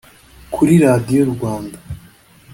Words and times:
Kuri 0.53 0.73
Radiyo 0.83 1.21
Rwanda 1.33 1.77